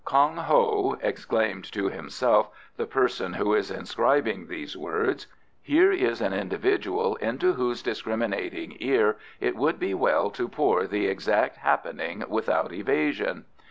[0.03, 5.27] "Kong Ho," exclaimed to himself the person who is inscribing these words,
[5.61, 11.05] "here is an individual into whose discriminating ear it would be well to pour the
[11.05, 13.45] exact happening without evasion.